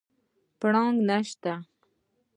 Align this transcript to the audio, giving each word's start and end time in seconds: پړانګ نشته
پړانګ 0.59 0.97
نشته 1.09 1.53